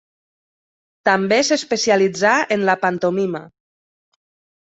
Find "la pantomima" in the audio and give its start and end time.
2.71-3.43